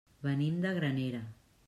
[0.27, 1.21] Venim de Granera.